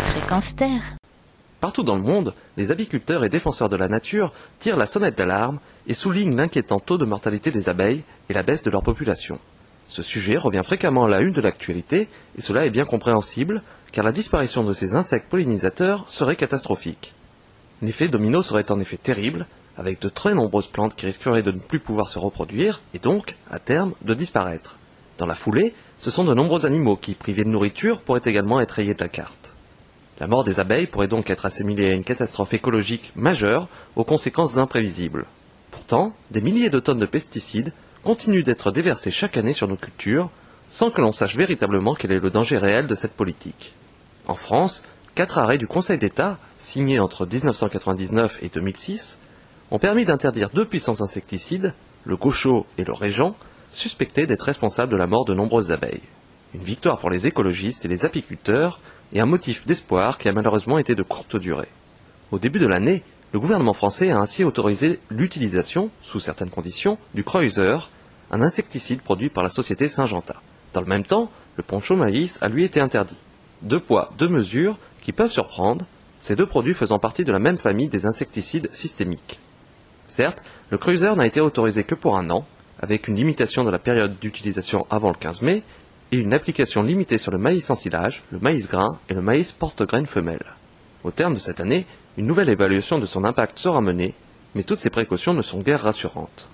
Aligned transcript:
Fréquence 0.00 0.54
Terre. 0.54 0.96
Partout 1.60 1.82
dans 1.82 1.96
le 1.96 2.02
monde, 2.02 2.34
les 2.58 2.70
apiculteurs 2.70 3.24
et 3.24 3.30
défenseurs 3.30 3.70
de 3.70 3.76
la 3.76 3.88
nature 3.88 4.32
tirent 4.58 4.76
la 4.76 4.84
sonnette 4.84 5.16
d'alarme 5.16 5.60
et 5.86 5.94
soulignent 5.94 6.36
l'inquiétant 6.36 6.78
taux 6.78 6.98
de 6.98 7.06
mortalité 7.06 7.50
des 7.50 7.70
abeilles 7.70 8.02
et 8.28 8.34
la 8.34 8.42
baisse 8.42 8.62
de 8.62 8.70
leur 8.70 8.82
population. 8.82 9.38
Ce 9.88 10.02
sujet 10.02 10.36
revient 10.36 10.62
fréquemment 10.62 11.06
à 11.06 11.08
la 11.08 11.20
une 11.20 11.32
de 11.32 11.40
l'actualité 11.40 12.08
et 12.36 12.42
cela 12.42 12.66
est 12.66 12.70
bien 12.70 12.84
compréhensible 12.84 13.62
car 13.92 14.04
la 14.04 14.12
disparition 14.12 14.62
de 14.62 14.74
ces 14.74 14.94
insectes 14.94 15.30
pollinisateurs 15.30 16.06
serait 16.06 16.36
catastrophique. 16.36 17.14
L'effet 17.80 18.08
domino 18.08 18.42
serait 18.42 18.70
en 18.70 18.80
effet 18.80 18.98
terrible, 18.98 19.46
avec 19.76 20.00
de 20.00 20.08
très 20.08 20.34
nombreuses 20.34 20.68
plantes 20.68 20.96
qui 20.96 21.06
risqueraient 21.06 21.42
de 21.42 21.52
ne 21.52 21.60
plus 21.60 21.80
pouvoir 21.80 22.08
se 22.08 22.18
reproduire 22.18 22.82
et 22.92 22.98
donc, 22.98 23.36
à 23.50 23.58
terme, 23.58 23.94
de 24.02 24.14
disparaître. 24.14 24.78
Dans 25.16 25.26
la 25.26 25.36
foulée, 25.36 25.74
ce 26.04 26.10
sont 26.10 26.24
de 26.24 26.34
nombreux 26.34 26.66
animaux 26.66 26.96
qui, 26.96 27.14
privés 27.14 27.44
de 27.44 27.48
nourriture, 27.48 28.02
pourraient 28.02 28.20
également 28.26 28.60
être 28.60 28.72
rayés 28.72 28.92
de 28.92 29.00
la 29.00 29.08
carte. 29.08 29.56
La 30.20 30.26
mort 30.26 30.44
des 30.44 30.60
abeilles 30.60 30.86
pourrait 30.86 31.08
donc 31.08 31.30
être 31.30 31.46
assimilée 31.46 31.88
à 31.88 31.94
une 31.94 32.04
catastrophe 32.04 32.52
écologique 32.52 33.10
majeure 33.16 33.68
aux 33.96 34.04
conséquences 34.04 34.58
imprévisibles. 34.58 35.24
Pourtant, 35.70 36.12
des 36.30 36.42
milliers 36.42 36.68
de 36.68 36.78
tonnes 36.78 36.98
de 36.98 37.06
pesticides 37.06 37.72
continuent 38.02 38.42
d'être 38.42 38.70
déversés 38.70 39.10
chaque 39.10 39.38
année 39.38 39.54
sur 39.54 39.66
nos 39.66 39.78
cultures, 39.78 40.28
sans 40.68 40.90
que 40.90 41.00
l'on 41.00 41.10
sache 41.10 41.38
véritablement 41.38 41.94
quel 41.94 42.12
est 42.12 42.20
le 42.20 42.28
danger 42.28 42.58
réel 42.58 42.86
de 42.86 42.94
cette 42.94 43.14
politique. 43.14 43.72
En 44.28 44.34
France, 44.34 44.82
quatre 45.14 45.38
arrêts 45.38 45.56
du 45.56 45.66
Conseil 45.66 45.96
d'État, 45.96 46.36
signés 46.58 47.00
entre 47.00 47.24
1999 47.24 48.36
et 48.42 48.50
2006, 48.50 49.18
ont 49.70 49.78
permis 49.78 50.04
d'interdire 50.04 50.50
deux 50.52 50.66
puissants 50.66 51.00
insecticides, 51.00 51.72
le 52.04 52.18
gaucho 52.18 52.66
et 52.76 52.84
le 52.84 52.92
régent, 52.92 53.34
suspectés 53.74 54.26
d'être 54.26 54.42
responsables 54.42 54.92
de 54.92 54.96
la 54.96 55.06
mort 55.06 55.24
de 55.24 55.34
nombreuses 55.34 55.72
abeilles. 55.72 56.02
Une 56.54 56.62
victoire 56.62 56.98
pour 56.98 57.10
les 57.10 57.26
écologistes 57.26 57.84
et 57.84 57.88
les 57.88 58.04
apiculteurs 58.04 58.80
et 59.12 59.20
un 59.20 59.26
motif 59.26 59.66
d'espoir 59.66 60.18
qui 60.18 60.28
a 60.28 60.32
malheureusement 60.32 60.78
été 60.78 60.94
de 60.94 61.02
courte 61.02 61.36
durée. 61.36 61.68
Au 62.30 62.38
début 62.38 62.58
de 62.58 62.66
l'année, 62.66 63.02
le 63.32 63.40
gouvernement 63.40 63.72
français 63.72 64.10
a 64.10 64.18
ainsi 64.18 64.44
autorisé 64.44 65.00
l'utilisation, 65.10 65.90
sous 66.00 66.20
certaines 66.20 66.50
conditions, 66.50 66.98
du 67.14 67.24
Kreuzer, 67.24 67.90
un 68.30 68.40
insecticide 68.40 69.02
produit 69.02 69.28
par 69.28 69.42
la 69.42 69.48
société 69.48 69.88
Syngenta. 69.88 70.36
Dans 70.72 70.80
le 70.80 70.86
même 70.86 71.04
temps, 71.04 71.30
le 71.56 71.62
poncho 71.62 71.96
maïs 71.96 72.38
a 72.42 72.48
lui 72.48 72.64
été 72.64 72.80
interdit. 72.80 73.16
Deux 73.62 73.80
poids, 73.80 74.12
deux 74.18 74.28
mesures 74.28 74.78
qui 75.02 75.12
peuvent 75.12 75.30
surprendre, 75.30 75.84
ces 76.20 76.36
deux 76.36 76.46
produits 76.46 76.74
faisant 76.74 76.98
partie 76.98 77.24
de 77.24 77.32
la 77.32 77.38
même 77.38 77.58
famille 77.58 77.88
des 77.88 78.06
insecticides 78.06 78.70
systémiques. 78.70 79.38
Certes, 80.06 80.42
le 80.70 80.78
Cruiser 80.78 81.14
n'a 81.16 81.26
été 81.26 81.40
autorisé 81.40 81.84
que 81.84 81.94
pour 81.94 82.16
un 82.16 82.30
an, 82.30 82.46
avec 82.84 83.08
une 83.08 83.16
limitation 83.16 83.64
de 83.64 83.70
la 83.70 83.78
période 83.78 84.18
d'utilisation 84.20 84.86
avant 84.90 85.08
le 85.08 85.14
15 85.14 85.40
mai, 85.40 85.62
et 86.12 86.18
une 86.18 86.34
application 86.34 86.82
limitée 86.82 87.16
sur 87.16 87.32
le 87.32 87.38
maïs 87.38 87.70
en 87.70 87.74
silage, 87.74 88.22
le 88.30 88.38
maïs 88.38 88.68
grain 88.68 88.98
et 89.08 89.14
le 89.14 89.22
maïs 89.22 89.52
porte-graine 89.52 90.04
femelle. 90.04 90.44
Au 91.02 91.10
terme 91.10 91.32
de 91.32 91.38
cette 91.38 91.60
année, 91.60 91.86
une 92.18 92.26
nouvelle 92.26 92.50
évaluation 92.50 92.98
de 92.98 93.06
son 93.06 93.24
impact 93.24 93.58
sera 93.58 93.80
menée, 93.80 94.12
mais 94.54 94.64
toutes 94.64 94.80
ces 94.80 94.90
précautions 94.90 95.32
ne 95.32 95.40
sont 95.40 95.60
guère 95.60 95.80
rassurantes. 95.80 96.46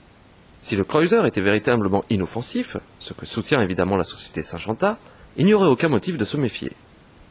Si 0.62 0.77
le 0.77 0.84
Cruiser 0.84 1.27
était 1.27 1.41
véritablement 1.41 2.05
inoffensif, 2.11 2.77
ce 3.00 3.12
que 3.12 3.27
soutient 3.27 3.61
évidemment 3.61 3.97
la 3.97 4.05
société 4.05 4.42
Syngenta, 4.42 4.98
il 5.37 5.47
n'y 5.47 5.55
aurait 5.55 5.67
aucun 5.67 5.89
motif 5.89 6.17
de 6.17 6.25
se 6.25 6.37
méfier. 6.37 6.70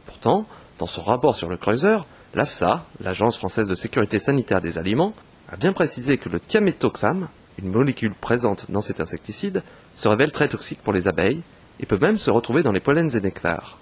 Pourtant, 0.08 0.46
dans 0.78 0.88
son 0.88 1.04
rapport 1.04 1.36
sur 1.36 1.48
le 1.48 1.56
Cruiser, 1.56 2.00
l'AFSA, 2.36 2.86
l'Agence 3.02 3.38
française 3.38 3.70
de 3.70 3.76
sécurité 3.76 4.20
sanitaire 4.20 4.60
des 4.60 4.78
aliments, 4.78 5.14
a 5.50 5.56
bien 5.56 5.72
précisé 5.72 6.18
que 6.18 6.28
le 6.28 6.42
thiaméthoxam, 6.42 7.30
une 7.60 7.72
molécule 7.72 8.14
présente 8.14 8.70
dans 8.70 8.82
cet 8.82 9.00
insecticide, 9.00 9.64
se 9.96 10.08
révèle 10.08 10.32
très 10.32 10.48
toxique 10.48 10.82
pour 10.84 10.94
les 10.94 11.08
abeilles 11.08 11.42
et 11.80 11.86
peut 11.86 12.00
même 12.00 12.18
se 12.18 12.32
retrouver 12.32 12.64
dans 12.64 12.72
les 12.72 12.80
pollens 12.80 13.16
et 13.16 13.22
nectars. 13.22 13.80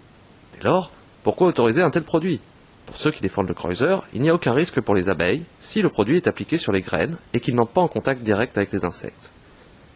Dès 0.58 0.64
lors, 0.64 0.92
pourquoi 1.24 1.48
autoriser 1.48 1.82
un 1.82 1.90
tel 1.90 2.04
produit? 2.04 2.40
Pour 2.86 2.98
ceux 2.98 3.12
qui 3.12 3.22
défendent 3.22 3.50
le 3.50 3.54
Kreuzer, 3.54 4.06
il 4.14 4.22
n'y 4.22 4.30
a 4.30 4.34
aucun 4.34 4.54
risque 4.54 4.80
pour 4.82 4.96
les 4.96 5.10
abeilles 5.10 5.44
si 5.60 5.82
le 5.82 5.90
produit 5.90 6.18
est 6.18 6.28
appliqué 6.28 6.58
sur 6.58 6.72
les 6.72 6.82
graines 6.82 7.18
et 7.34 7.40
qu'il 7.40 7.56
n'entre 7.56 7.72
pas 7.72 7.82
en 7.82 7.88
contact 7.88 8.24
direct 8.24 8.58
avec 8.58 8.72
les 8.72 8.86
insectes. 8.86 9.34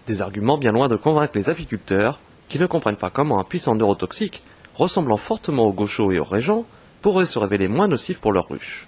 Des 0.07 0.21
arguments 0.21 0.57
bien 0.57 0.73
loin 0.73 0.89
de 0.89 0.95
convaincre 0.95 1.33
les 1.35 1.49
apiculteurs 1.49 2.19
qui 2.49 2.59
ne 2.59 2.67
comprennent 2.67 2.97
pas 2.97 3.09
comment 3.09 3.39
un 3.39 3.45
puissant 3.45 3.75
neurotoxique, 3.75 4.43
ressemblant 4.75 5.17
fortement 5.17 5.63
au 5.63 5.73
gaucho 5.73 6.11
et 6.11 6.19
au 6.19 6.25
régent, 6.25 6.65
pourrait 7.01 7.25
se 7.25 7.39
révéler 7.39 7.67
moins 7.67 7.87
nocif 7.87 8.19
pour 8.19 8.33
leurs 8.33 8.49
ruches. 8.49 8.87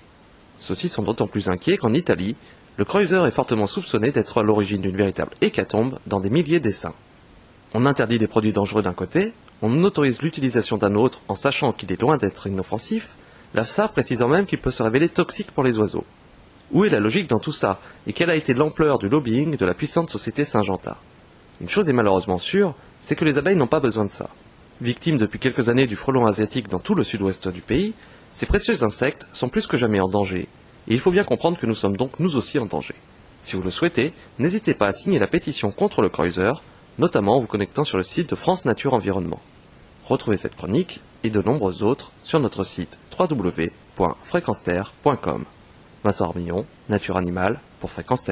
Ceux-ci 0.59 0.89
sont 0.89 1.03
d'autant 1.03 1.28
plus 1.28 1.50
inquiets 1.50 1.78
qu'en 1.78 1.94
Italie, 1.94 2.35
le 2.75 2.85
Kreuzer 2.85 3.28
est 3.28 3.35
fortement 3.35 3.67
soupçonné 3.67 4.11
d'être 4.11 4.39
à 4.39 4.44
l'origine 4.44 4.81
d'une 4.81 4.97
véritable 4.97 5.35
hécatombe 5.41 6.00
dans 6.07 6.19
des 6.19 6.31
milliers 6.31 6.59
d'essaims. 6.59 6.95
On 7.75 7.85
interdit 7.85 8.17
des 8.17 8.28
produits 8.28 8.51
dangereux 8.51 8.81
d'un 8.81 8.94
côté, 8.94 9.34
on 9.61 9.84
autorise 9.84 10.23
l'utilisation 10.23 10.78
d'un 10.78 10.95
autre 10.95 11.19
en 11.28 11.35
sachant 11.35 11.72
qu'il 11.72 11.91
est 11.91 12.01
loin 12.01 12.17
d'être 12.17 12.47
inoffensif, 12.47 13.09
l'AFSA 13.53 13.89
précisant 13.89 14.28
même 14.28 14.47
qu'il 14.47 14.59
peut 14.59 14.72
se 14.72 14.81
révéler 14.81 15.07
toxique 15.07 15.51
pour 15.51 15.63
les 15.63 15.78
oiseaux. 15.78 16.03
Où 16.72 16.83
est 16.83 16.89
la 16.89 17.00
logique 17.00 17.29
dans 17.29 17.39
tout 17.39 17.51
ça 17.51 17.79
et 18.07 18.13
quelle 18.13 18.31
a 18.31 18.35
été 18.35 18.56
l'ampleur 18.56 18.97
du 18.97 19.07
lobbying 19.07 19.56
de 19.56 19.66
la 19.66 19.75
puissante 19.75 20.09
société 20.09 20.44
Syngenta? 20.44 20.97
Une 21.62 21.69
chose 21.69 21.89
est 21.89 21.94
malheureusement 21.94 22.39
sûre, 22.39 22.73
c'est 23.01 23.16
que 23.16 23.25
les 23.25 23.38
abeilles 23.38 23.56
n'ont 23.56 23.67
pas 23.67 23.79
besoin 23.79 24.06
de 24.06 24.09
ça. 24.09 24.29
Victimes 24.81 25.19
depuis 25.19 25.38
quelques 25.38 25.69
années 25.69 25.85
du 25.85 25.95
frelon 25.95 26.25
asiatique 26.25 26.69
dans 26.69 26.79
tout 26.79 26.95
le 26.95 27.03
sud-ouest 27.03 27.47
du 27.50 27.62
pays, 27.62 27.94
ces 28.33 28.47
précieux 28.47 28.83
insectes 28.83 29.28
sont 29.31 29.50
plus 29.50 29.67
que 29.67 29.78
jamais 29.78 30.00
en 30.00 30.09
danger 30.09 30.47
et 30.88 30.94
il 30.94 30.99
faut 30.99 31.11
bien 31.11 31.23
comprendre 31.23 31.57
que 31.57 31.66
nous 31.66 31.75
sommes 31.75 31.97
donc 31.97 32.19
nous 32.19 32.35
aussi 32.35 32.59
en 32.59 32.66
danger. 32.66 32.95
Si 33.41 33.55
vous 33.55 33.61
le 33.61 33.69
souhaitez, 33.69 34.13
n'hésitez 34.39 34.73
pas 34.73 34.88
à 34.88 34.94
signer 34.94 35.19
la 35.19 35.27
pétition 35.27 35.71
contre 35.71 36.01
le 36.01 36.09
Kreuzer, 36.09 36.61
notamment 36.97 37.38
en 37.38 37.39
vous 37.39 37.47
connectant 37.47 37.83
sur 37.83 37.97
le 37.97 38.03
site 38.03 38.29
de 38.29 38.35
France 38.35 38.66
Nature 38.66 38.94
Environnement. 38.94 39.41
Retrouvez 40.05 40.38
cette 40.38 40.55
chronique 40.55 40.99
et 41.23 41.29
de 41.29 41.41
nombreuses 41.41 41.83
autres 41.83 42.11
sur 42.23 42.39
notre 42.39 42.63
site 42.63 42.97
www.fréquenceterre.com. 43.17 45.45
Vincent 46.03 46.25
Armillon, 46.25 46.66
Nature 46.89 47.17
Animale 47.17 47.59
pour 47.79 47.89
Fréquence. 47.89 48.23